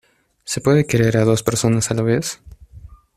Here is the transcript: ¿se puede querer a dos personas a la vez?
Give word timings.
¿se 0.45 0.61
puede 0.61 0.87
querer 0.87 1.15
a 1.17 1.25
dos 1.25 1.43
personas 1.43 1.91
a 1.91 1.93
la 1.93 2.01
vez? 2.01 2.41